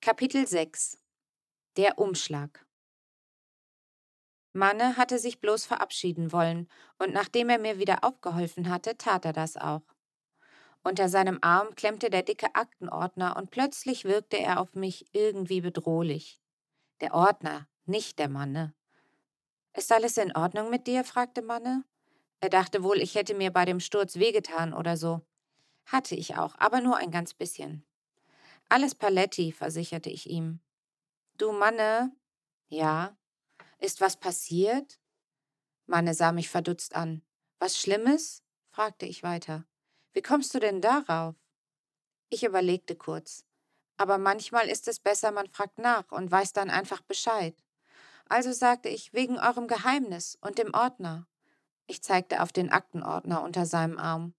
Kapitel 0.00 0.46
6 0.46 0.96
Der 1.76 1.98
Umschlag 1.98 2.64
Manne 4.52 4.96
hatte 4.96 5.18
sich 5.18 5.40
bloß 5.40 5.66
verabschieden 5.66 6.30
wollen, 6.30 6.68
und 6.98 7.12
nachdem 7.12 7.48
er 7.50 7.58
mir 7.58 7.80
wieder 7.80 8.04
aufgeholfen 8.04 8.70
hatte, 8.70 8.96
tat 8.96 9.24
er 9.24 9.32
das 9.32 9.56
auch. 9.56 9.82
Unter 10.84 11.08
seinem 11.08 11.38
Arm 11.42 11.74
klemmte 11.74 12.10
der 12.10 12.22
dicke 12.22 12.54
Aktenordner 12.54 13.36
und 13.36 13.50
plötzlich 13.50 14.04
wirkte 14.04 14.38
er 14.38 14.60
auf 14.60 14.76
mich 14.76 15.12
irgendwie 15.12 15.60
bedrohlich. 15.60 16.40
Der 17.00 17.12
Ordner, 17.12 17.66
nicht 17.84 18.20
der 18.20 18.28
Manne. 18.28 18.74
Ist 19.76 19.90
alles 19.90 20.16
in 20.16 20.34
Ordnung 20.34 20.70
mit 20.70 20.86
dir? 20.86 21.02
fragte 21.02 21.42
Manne. 21.42 21.84
Er 22.40 22.50
dachte 22.50 22.84
wohl, 22.84 22.98
ich 22.98 23.16
hätte 23.16 23.34
mir 23.34 23.52
bei 23.52 23.64
dem 23.64 23.80
Sturz 23.80 24.14
wehgetan 24.14 24.74
oder 24.74 24.96
so. 24.96 25.22
Hatte 25.86 26.14
ich 26.14 26.36
auch, 26.36 26.54
aber 26.56 26.80
nur 26.80 26.98
ein 26.98 27.10
ganz 27.10 27.34
bisschen. 27.34 27.84
Alles 28.70 28.94
Paletti, 28.94 29.52
versicherte 29.52 30.10
ich 30.10 30.28
ihm. 30.28 30.60
Du 31.38 31.52
Manne? 31.52 32.12
Ja. 32.68 33.16
Ist 33.78 34.00
was 34.00 34.16
passiert? 34.16 34.98
Manne 35.86 36.12
sah 36.12 36.32
mich 36.32 36.50
verdutzt 36.50 36.94
an. 36.94 37.22
Was 37.58 37.78
Schlimmes? 37.78 38.42
fragte 38.70 39.06
ich 39.06 39.22
weiter. 39.22 39.64
Wie 40.12 40.22
kommst 40.22 40.54
du 40.54 40.58
denn 40.58 40.80
darauf? 40.80 41.34
Ich 42.28 42.44
überlegte 42.44 42.94
kurz. 42.94 43.44
Aber 43.96 44.18
manchmal 44.18 44.68
ist 44.68 44.86
es 44.86 45.00
besser, 45.00 45.32
man 45.32 45.48
fragt 45.48 45.78
nach 45.78 46.12
und 46.12 46.30
weiß 46.30 46.52
dann 46.52 46.70
einfach 46.70 47.00
Bescheid. 47.00 47.56
Also 48.28 48.52
sagte 48.52 48.90
ich, 48.90 49.14
wegen 49.14 49.38
eurem 49.38 49.66
Geheimnis 49.66 50.36
und 50.42 50.58
dem 50.58 50.74
Ordner. 50.74 51.26
Ich 51.86 52.02
zeigte 52.02 52.42
auf 52.42 52.52
den 52.52 52.70
Aktenordner 52.70 53.42
unter 53.42 53.64
seinem 53.64 53.98
Arm. 53.98 54.34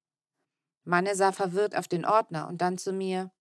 Manne 0.83 1.15
sah 1.15 1.31
verwirrt 1.31 1.75
auf 1.75 1.87
den 1.87 2.05
Ordner 2.05 2.47
und 2.47 2.61
dann 2.61 2.77
zu 2.77 2.93
mir. 2.93 3.31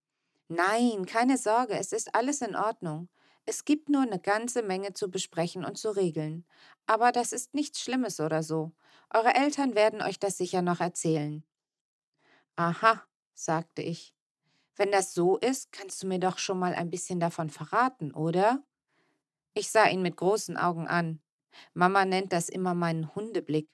Nein, 0.49 1.05
keine 1.07 1.37
Sorge, 1.37 1.75
es 1.75 1.93
ist 1.93 2.15
alles 2.15 2.41
in 2.41 2.57
Ordnung. 2.57 3.09
Es 3.45 3.65
gibt 3.65 3.89
nur 3.89 4.03
eine 4.03 4.19
ganze 4.19 4.63
Menge 4.63 4.95
zu 4.95 5.11
besprechen 5.11 5.65
und 5.65 5.79
zu 5.79 5.91
regeln. 5.91 6.47
Aber 6.87 7.13
das 7.13 7.33
ist 7.33 7.55
nichts 7.55 7.81
Schlimmes 7.81 8.21
oder 8.21 8.43
so. 8.43 8.73
Eure 9.11 9.35
Eltern 9.35 9.75
werden 9.75 10.03
euch 10.03 10.19
das 10.19 10.37
sicher 10.37 10.63
noch 10.63 10.81
erzählen. 10.81 11.45
Aha, 12.57 13.03
sagte 13.35 13.83
ich. 13.83 14.15
Wenn 14.77 14.93
das 14.93 15.13
so 15.13 15.39
ist, 15.39 15.73
kannst 15.73 16.03
du 16.03 16.07
mir 16.07 16.19
doch 16.19 16.39
schon 16.39 16.59
mal 16.59 16.75
ein 16.75 16.91
bisschen 16.91 17.21
davon 17.21 17.51
verraten, 17.51 18.13
oder? 18.13 18.63
Ich 19.55 19.71
sah 19.71 19.87
ihn 19.89 20.03
mit 20.03 20.17
großen 20.17 20.57
Augen 20.57 20.87
an. 20.87 21.21
Mama 21.75 22.05
nennt 22.05 22.33
das 22.33 22.49
immer 22.49 22.75
meinen 22.75 23.15
Hundeblick. 23.15 23.69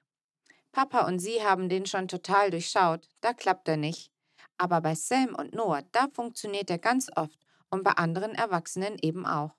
Papa 0.72 1.06
und 1.06 1.18
sie 1.18 1.42
haben 1.42 1.68
den 1.68 1.86
schon 1.86 2.08
total 2.08 2.50
durchschaut, 2.50 3.08
da 3.20 3.32
klappt 3.34 3.68
er 3.68 3.77
nicht. 3.77 4.13
Aber 4.58 4.80
bei 4.80 4.94
Sam 4.94 5.34
und 5.34 5.55
Noah, 5.55 5.83
da 5.92 6.08
funktioniert 6.12 6.70
er 6.70 6.78
ganz 6.78 7.10
oft 7.16 7.38
und 7.70 7.83
bei 7.83 7.92
anderen 7.92 8.34
Erwachsenen 8.34 8.96
eben 9.00 9.27
auch. 9.27 9.56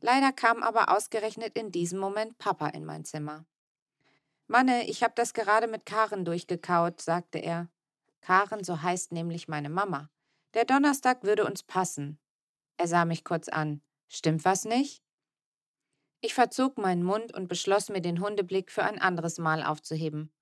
Leider 0.00 0.32
kam 0.32 0.62
aber 0.62 0.96
ausgerechnet 0.96 1.56
in 1.56 1.72
diesem 1.72 1.98
Moment 1.98 2.38
Papa 2.38 2.68
in 2.68 2.84
mein 2.84 3.04
Zimmer. 3.04 3.44
Manne, 4.46 4.88
ich 4.88 5.02
habe 5.02 5.12
das 5.16 5.34
gerade 5.34 5.66
mit 5.66 5.84
Karen 5.84 6.24
durchgekaut, 6.24 7.00
sagte 7.00 7.38
er. 7.38 7.68
Karen, 8.20 8.64
so 8.64 8.80
heißt 8.80 9.12
nämlich 9.12 9.48
meine 9.48 9.68
Mama. 9.68 10.08
Der 10.54 10.64
Donnerstag 10.64 11.22
würde 11.24 11.44
uns 11.44 11.62
passen. 11.62 12.18
Er 12.78 12.88
sah 12.88 13.04
mich 13.04 13.24
kurz 13.24 13.48
an. 13.48 13.82
Stimmt 14.08 14.44
was 14.44 14.64
nicht? 14.64 15.02
Ich 16.20 16.34
verzog 16.34 16.78
meinen 16.78 17.02
Mund 17.02 17.34
und 17.34 17.48
beschloss 17.48 17.90
mir 17.90 18.00
den 18.00 18.20
Hundeblick 18.20 18.72
für 18.72 18.84
ein 18.84 19.00
anderes 19.00 19.38
Mal 19.38 19.62
aufzuheben. 19.62 20.32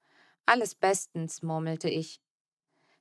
Alles 0.47 0.75
bestens, 0.75 1.42
murmelte 1.42 1.91
ich. 1.91 2.20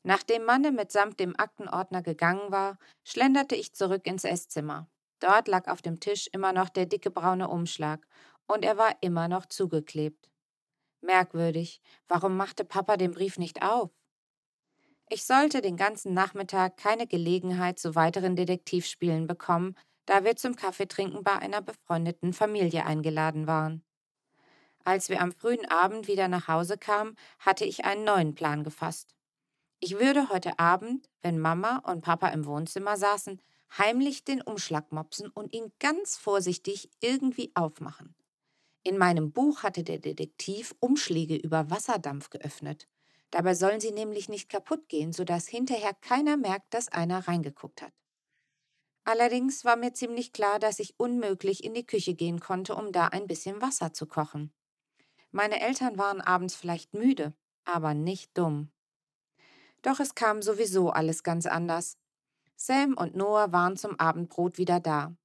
Nachdem 0.07 0.43
Manne 0.45 0.71
mitsamt 0.71 1.19
dem 1.19 1.35
Aktenordner 1.35 2.03
gegangen 2.03 2.51
war, 2.51 2.77
schlenderte 3.03 3.55
ich 3.55 3.73
zurück 3.73 4.05
ins 4.05 4.23
Esszimmer. 4.23 4.87
Dort 5.19 5.47
lag 5.47 5.67
auf 5.67 5.81
dem 5.81 5.99
Tisch 5.99 6.29
immer 6.31 6.53
noch 6.53 6.69
der 6.69 6.85
dicke 6.85 7.09
braune 7.09 7.49
Umschlag, 7.49 8.05
und 8.45 8.63
er 8.63 8.77
war 8.77 8.95
immer 9.01 9.27
noch 9.27 9.47
zugeklebt. 9.47 10.29
Merkwürdig, 11.01 11.81
warum 12.07 12.37
machte 12.37 12.65
Papa 12.65 12.97
den 12.97 13.13
Brief 13.13 13.39
nicht 13.39 13.63
auf? 13.63 13.89
Ich 15.09 15.25
sollte 15.25 15.61
den 15.61 15.75
ganzen 15.75 16.13
Nachmittag 16.13 16.77
keine 16.77 17.07
Gelegenheit 17.07 17.79
zu 17.79 17.95
weiteren 17.95 18.35
Detektivspielen 18.35 19.25
bekommen, 19.25 19.75
da 20.05 20.23
wir 20.23 20.35
zum 20.35 20.55
Kaffeetrinken 20.55 21.23
bei 21.23 21.33
einer 21.39 21.63
befreundeten 21.63 22.31
Familie 22.31 22.85
eingeladen 22.85 23.47
waren. 23.47 23.83
Als 24.83 25.09
wir 25.09 25.19
am 25.19 25.31
frühen 25.31 25.65
Abend 25.65 26.07
wieder 26.07 26.27
nach 26.27 26.47
Hause 26.47 26.77
kamen, 26.77 27.15
hatte 27.39 27.65
ich 27.65 27.85
einen 27.85 28.03
neuen 28.03 28.35
Plan 28.35 28.63
gefasst. 28.63 29.14
Ich 29.87 29.99
würde 29.99 30.29
heute 30.29 30.57
Abend, 30.57 31.11
wenn 31.21 31.37
Mama 31.37 31.77
und 31.85 32.01
Papa 32.01 32.29
im 32.29 32.47
Wohnzimmer 32.47 32.97
saßen, 32.97 33.39
heimlich 33.77 34.23
den 34.23 34.41
Umschlag 34.41 34.91
mopsen 34.91 35.29
und 35.29 35.53
ihn 35.53 35.71
ganz 35.77 36.17
vorsichtig 36.17 36.89
irgendwie 37.01 37.51
aufmachen. 37.53 38.15
In 38.81 38.97
meinem 38.97 39.31
Buch 39.31 39.61
hatte 39.61 39.83
der 39.83 39.99
Detektiv 39.99 40.73
Umschläge 40.79 41.35
über 41.35 41.69
Wasserdampf 41.69 42.31
geöffnet. 42.31 42.87
Dabei 43.29 43.53
sollen 43.53 43.79
sie 43.79 43.91
nämlich 43.91 44.27
nicht 44.27 44.49
kaputt 44.49 44.89
gehen, 44.89 45.13
sodass 45.13 45.47
hinterher 45.47 45.93
keiner 45.93 46.35
merkt, 46.35 46.73
dass 46.73 46.91
einer 46.91 47.27
reingeguckt 47.27 47.83
hat. 47.83 47.93
Allerdings 49.03 49.65
war 49.65 49.75
mir 49.75 49.93
ziemlich 49.93 50.33
klar, 50.33 50.57
dass 50.57 50.79
ich 50.79 50.99
unmöglich 50.99 51.63
in 51.63 51.75
die 51.75 51.85
Küche 51.85 52.15
gehen 52.15 52.39
konnte, 52.39 52.73
um 52.73 52.91
da 52.91 53.09
ein 53.09 53.27
bisschen 53.27 53.61
Wasser 53.61 53.93
zu 53.93 54.07
kochen. 54.07 54.51
Meine 55.29 55.61
Eltern 55.61 55.99
waren 55.99 56.21
abends 56.21 56.55
vielleicht 56.55 56.95
müde, 56.95 57.35
aber 57.65 57.93
nicht 57.93 58.35
dumm. 58.35 58.71
Doch 59.85 59.99
es 59.99 60.15
kam 60.15 60.41
sowieso 60.41 60.89
alles 60.89 61.21
ganz 61.21 61.45
anders. 61.45 61.99
Sam 62.55 62.95
und 62.97 63.15
Noah 63.15 63.51
waren 63.51 63.77
zum 63.77 63.99
Abendbrot 63.99 64.57
wieder 64.57 64.79
da. 64.79 65.15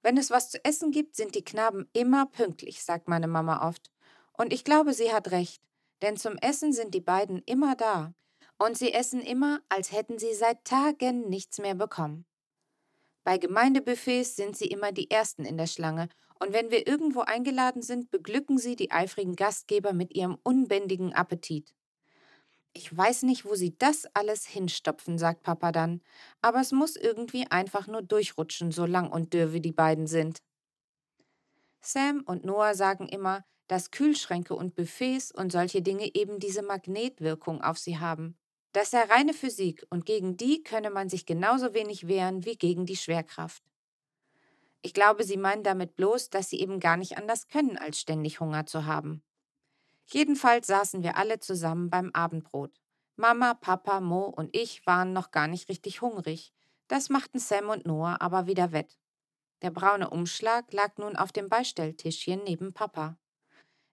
Wenn 0.00 0.16
es 0.16 0.30
was 0.30 0.50
zu 0.50 0.64
essen 0.64 0.92
gibt, 0.92 1.14
sind 1.14 1.34
die 1.34 1.44
Knaben 1.44 1.86
immer 1.92 2.24
pünktlich, 2.24 2.82
sagt 2.82 3.06
meine 3.06 3.28
Mama 3.28 3.68
oft. 3.68 3.90
Und 4.32 4.54
ich 4.54 4.64
glaube, 4.64 4.94
sie 4.94 5.12
hat 5.12 5.30
recht, 5.30 5.62
denn 6.00 6.16
zum 6.16 6.38
Essen 6.38 6.72
sind 6.72 6.94
die 6.94 7.02
beiden 7.02 7.42
immer 7.44 7.76
da. 7.76 8.14
Und 8.56 8.78
sie 8.78 8.94
essen 8.94 9.20
immer, 9.20 9.60
als 9.68 9.92
hätten 9.92 10.18
sie 10.18 10.32
seit 10.32 10.64
Tagen 10.64 11.28
nichts 11.28 11.58
mehr 11.58 11.74
bekommen. 11.74 12.24
Bei 13.24 13.36
Gemeindebuffets 13.36 14.36
sind 14.36 14.56
sie 14.56 14.68
immer 14.68 14.92
die 14.92 15.10
Ersten 15.10 15.44
in 15.44 15.58
der 15.58 15.66
Schlange, 15.66 16.08
und 16.40 16.54
wenn 16.54 16.70
wir 16.70 16.88
irgendwo 16.88 17.20
eingeladen 17.20 17.82
sind, 17.82 18.10
beglücken 18.10 18.56
sie 18.56 18.74
die 18.74 18.90
eifrigen 18.90 19.36
Gastgeber 19.36 19.92
mit 19.92 20.14
ihrem 20.14 20.38
unbändigen 20.42 21.12
Appetit. 21.12 21.74
Ich 22.74 22.96
weiß 22.96 23.24
nicht, 23.24 23.44
wo 23.44 23.54
sie 23.54 23.76
das 23.76 24.06
alles 24.14 24.46
hinstopfen, 24.46 25.18
sagt 25.18 25.42
Papa 25.42 25.72
dann, 25.72 26.00
aber 26.40 26.60
es 26.60 26.72
muss 26.72 26.96
irgendwie 26.96 27.46
einfach 27.50 27.86
nur 27.86 28.02
durchrutschen, 28.02 28.72
so 28.72 28.86
lang 28.86 29.10
und 29.10 29.34
dürr 29.34 29.52
wie 29.52 29.60
die 29.60 29.72
beiden 29.72 30.06
sind. 30.06 30.42
Sam 31.82 32.22
und 32.24 32.44
Noah 32.44 32.74
sagen 32.74 33.08
immer, 33.08 33.44
dass 33.66 33.90
Kühlschränke 33.90 34.54
und 34.54 34.74
Buffets 34.74 35.32
und 35.32 35.52
solche 35.52 35.82
Dinge 35.82 36.14
eben 36.14 36.38
diese 36.38 36.62
Magnetwirkung 36.62 37.62
auf 37.62 37.78
sie 37.78 37.98
haben. 37.98 38.38
Das 38.72 38.90
sei 38.90 39.02
reine 39.02 39.34
Physik 39.34 39.84
und 39.90 40.06
gegen 40.06 40.36
die 40.36 40.62
könne 40.62 40.90
man 40.90 41.10
sich 41.10 41.26
genauso 41.26 41.74
wenig 41.74 42.08
wehren 42.08 42.44
wie 42.46 42.56
gegen 42.56 42.86
die 42.86 42.96
Schwerkraft. 42.96 43.62
Ich 44.80 44.94
glaube, 44.94 45.24
sie 45.24 45.36
meinen 45.36 45.62
damit 45.62 45.94
bloß, 45.94 46.30
dass 46.30 46.48
sie 46.48 46.58
eben 46.60 46.80
gar 46.80 46.96
nicht 46.96 47.18
anders 47.18 47.48
können, 47.48 47.76
als 47.76 48.00
ständig 48.00 48.40
Hunger 48.40 48.66
zu 48.66 48.86
haben. 48.86 49.22
Jedenfalls 50.06 50.66
saßen 50.66 51.02
wir 51.02 51.16
alle 51.16 51.38
zusammen 51.38 51.90
beim 51.90 52.10
Abendbrot. 52.12 52.80
Mama, 53.16 53.54
Papa, 53.54 54.00
Mo 54.00 54.24
und 54.24 54.54
ich 54.56 54.86
waren 54.86 55.12
noch 55.12 55.30
gar 55.30 55.46
nicht 55.46 55.68
richtig 55.68 56.00
hungrig. 56.02 56.52
Das 56.88 57.08
machten 57.08 57.38
Sam 57.38 57.68
und 57.68 57.86
Noah 57.86 58.20
aber 58.20 58.46
wieder 58.46 58.72
wett. 58.72 58.98
Der 59.62 59.70
braune 59.70 60.10
Umschlag 60.10 60.72
lag 60.72 60.96
nun 60.98 61.16
auf 61.16 61.32
dem 61.32 61.48
Beistelltischchen 61.48 62.42
neben 62.44 62.72
Papa. 62.72 63.16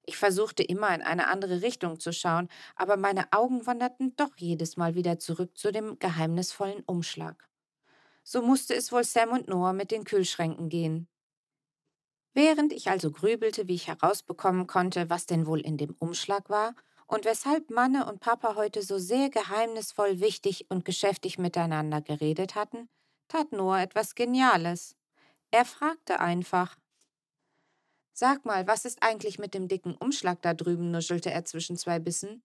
Ich 0.05 0.17
versuchte 0.17 0.63
immer 0.63 0.93
in 0.95 1.03
eine 1.03 1.27
andere 1.27 1.61
Richtung 1.61 1.99
zu 1.99 2.11
schauen, 2.11 2.49
aber 2.75 2.97
meine 2.97 3.31
Augen 3.31 3.67
wanderten 3.67 4.15
doch 4.15 4.35
jedes 4.37 4.75
Mal 4.75 4.95
wieder 4.95 5.19
zurück 5.19 5.55
zu 5.55 5.71
dem 5.71 5.99
geheimnisvollen 5.99 6.81
Umschlag. 6.85 7.47
So 8.23 8.41
musste 8.41 8.73
es 8.73 8.91
wohl 8.91 9.03
Sam 9.03 9.29
und 9.29 9.47
Noah 9.47 9.73
mit 9.73 9.91
den 9.91 10.05
Kühlschränken 10.05 10.69
gehen. 10.69 11.07
Während 12.33 12.73
ich 12.73 12.89
also 12.89 13.11
grübelte, 13.11 13.67
wie 13.67 13.75
ich 13.75 13.87
herausbekommen 13.87 14.67
konnte, 14.67 15.09
was 15.09 15.25
denn 15.25 15.47
wohl 15.47 15.61
in 15.61 15.77
dem 15.77 15.95
Umschlag 15.99 16.49
war 16.49 16.75
und 17.07 17.25
weshalb 17.25 17.71
Manne 17.71 18.05
und 18.05 18.19
Papa 18.19 18.55
heute 18.55 18.83
so 18.83 18.99
sehr 18.99 19.29
geheimnisvoll 19.29 20.19
wichtig 20.19 20.67
und 20.69 20.85
geschäftig 20.85 21.39
miteinander 21.39 22.01
geredet 22.01 22.55
hatten, 22.55 22.87
tat 23.27 23.51
Noah 23.51 23.81
etwas 23.81 24.13
Geniales. 24.13 24.95
Er 25.51 25.65
fragte 25.65 26.19
einfach. 26.19 26.77
Sag 28.13 28.45
mal, 28.45 28.67
was 28.67 28.85
ist 28.85 29.01
eigentlich 29.01 29.39
mit 29.39 29.53
dem 29.53 29.67
dicken 29.67 29.95
Umschlag 29.95 30.41
da 30.41 30.53
drüben? 30.53 30.91
nuschelte 30.91 31.31
er 31.31 31.45
zwischen 31.45 31.77
zwei 31.77 31.99
Bissen. 31.99 32.43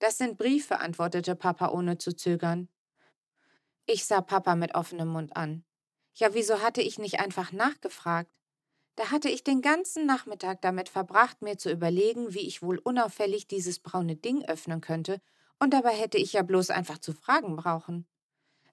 Das 0.00 0.18
sind 0.18 0.38
Briefe, 0.38 0.80
antwortete 0.80 1.36
Papa 1.36 1.68
ohne 1.68 1.98
zu 1.98 2.16
zögern. 2.16 2.68
Ich 3.86 4.06
sah 4.06 4.22
Papa 4.22 4.56
mit 4.56 4.74
offenem 4.74 5.08
Mund 5.08 5.36
an. 5.36 5.64
Ja, 6.14 6.34
wieso 6.34 6.62
hatte 6.62 6.80
ich 6.80 6.98
nicht 6.98 7.20
einfach 7.20 7.52
nachgefragt? 7.52 8.30
Da 8.96 9.10
hatte 9.10 9.28
ich 9.28 9.42
den 9.42 9.60
ganzen 9.60 10.06
Nachmittag 10.06 10.60
damit 10.60 10.88
verbracht, 10.88 11.42
mir 11.42 11.58
zu 11.58 11.70
überlegen, 11.70 12.32
wie 12.32 12.46
ich 12.46 12.62
wohl 12.62 12.78
unauffällig 12.78 13.48
dieses 13.48 13.80
braune 13.80 14.16
Ding 14.16 14.44
öffnen 14.44 14.80
könnte, 14.80 15.20
und 15.58 15.72
dabei 15.72 15.90
hätte 15.90 16.18
ich 16.18 16.32
ja 16.32 16.42
bloß 16.42 16.70
einfach 16.70 16.98
zu 16.98 17.12
fragen 17.12 17.56
brauchen. 17.56 18.06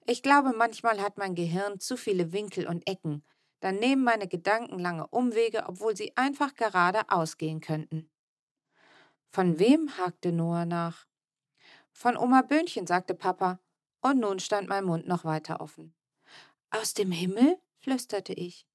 Ich 0.04 0.22
glaube, 0.22 0.52
manchmal 0.56 1.00
hat 1.00 1.16
mein 1.16 1.34
Gehirn 1.34 1.80
zu 1.80 1.96
viele 1.96 2.32
Winkel 2.32 2.66
und 2.66 2.88
Ecken. 2.88 3.24
Dann 3.60 3.76
nehmen 3.76 4.02
meine 4.02 4.26
Gedanken 4.26 4.78
lange 4.78 5.06
Umwege, 5.06 5.64
obwohl 5.68 5.96
sie 5.96 6.16
einfach 6.16 6.54
gerade 6.54 7.08
ausgehen 7.08 7.60
könnten. 7.60 8.10
Von 9.30 9.58
wem? 9.58 9.96
hakte 9.96 10.32
Noah 10.32 10.66
nach. 10.66 11.06
Von 11.92 12.16
Oma 12.16 12.42
Böhnchen, 12.42 12.86
sagte 12.86 13.14
Papa, 13.14 13.60
und 14.00 14.18
nun 14.18 14.40
stand 14.40 14.68
mein 14.68 14.84
Mund 14.84 15.06
noch 15.06 15.24
weiter 15.24 15.60
offen. 15.60 15.94
Aus 16.70 16.94
dem 16.94 17.12
Himmel? 17.12 17.58
flüsterte 17.78 18.32
ich. 18.32 18.66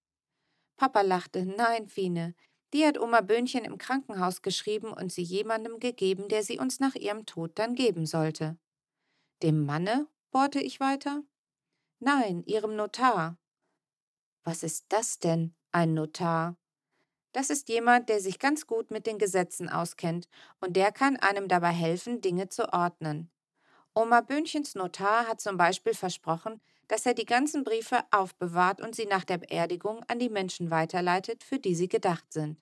Papa 0.78 1.02
lachte. 1.02 1.46
Nein, 1.46 1.90
Fine, 1.90 2.36
die 2.74 2.86
hat 2.86 3.00
Oma 3.00 3.22
Böhnchen 3.22 3.66
im 3.66 3.78
Krankenhaus 3.78 4.42
geschrieben 4.42 4.94
und 4.94 5.12
sie 5.12 5.24
jemandem 5.24 5.80
gegeben, 5.80 6.28
der 6.30 6.44
sie 6.44 6.60
uns 6.60 6.80
nach 6.80 6.96
ihrem 6.96 7.26
Tod 7.26 7.52
dann 7.56 7.76
geben 7.76 8.06
sollte. 8.06 8.58
Dem 9.44 9.66
Manne? 9.66 10.08
bohrte 10.32 10.60
ich 10.60 10.80
weiter. 10.80 11.24
Nein, 12.00 12.44
ihrem 12.44 12.76
Notar. 12.76 13.38
Was 14.44 14.64
ist 14.64 14.86
das 14.90 15.20
denn, 15.20 15.56
ein 15.72 15.94
Notar? 15.94 16.58
Das 17.32 17.50
ist 17.50 17.70
jemand, 17.70 18.10
der 18.10 18.20
sich 18.20 18.40
ganz 18.40 18.68
gut 18.68 18.92
mit 18.92 19.06
den 19.06 19.18
Gesetzen 19.18 19.70
auskennt 19.70 20.28
und 20.60 20.76
der 20.76 20.92
kann 20.92 21.18
einem 21.18 21.48
dabei 21.48 21.72
helfen, 21.72 22.22
Dinge 22.22 22.50
zu 22.50 22.72
ordnen. 22.74 23.32
Oma 23.94 24.22
Böhnchens 24.22 24.76
Notar 24.76 25.28
hat 25.28 25.42
zum 25.42 25.58
Beispiel 25.58 25.94
versprochen, 25.94 26.62
dass 26.88 27.06
er 27.06 27.14
die 27.14 27.26
ganzen 27.26 27.64
Briefe 27.64 28.02
aufbewahrt 28.12 28.82
und 28.82 28.96
sie 28.96 29.06
nach 29.06 29.24
der 29.24 29.38
Beerdigung 29.38 30.04
an 30.08 30.20
die 30.20 30.30
Menschen 30.30 30.72
weiterleitet, 30.72 31.44
für 31.44 31.60
die 31.60 31.76
sie 31.76 31.88
gedacht 31.88 32.32
sind. 32.32 32.58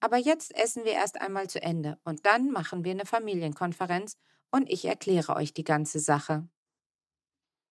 Aber 0.00 0.16
jetzt 0.16 0.54
essen 0.56 0.84
wir 0.84 0.92
erst 0.92 1.20
einmal 1.20 1.48
zu 1.48 1.62
Ende 1.62 1.98
und 2.04 2.26
dann 2.26 2.50
machen 2.50 2.84
wir 2.84 2.92
eine 2.92 3.06
Familienkonferenz 3.06 4.16
und 4.50 4.68
ich 4.70 4.84
erkläre 4.84 5.36
euch 5.36 5.52
die 5.52 5.64
ganze 5.64 6.00
Sache. 6.00 6.48